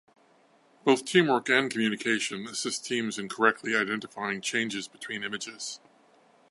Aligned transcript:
Both 0.83 1.05
teamwork 1.05 1.47
and 1.51 1.69
communication 1.69 2.47
assist 2.47 2.83
teams 2.83 3.19
in 3.19 3.29
correctly 3.29 3.75
identifying 3.75 4.41
changes 4.41 4.87
between 4.87 5.23
images. 5.23 5.79